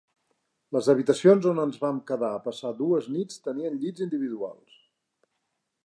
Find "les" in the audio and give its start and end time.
0.77-0.87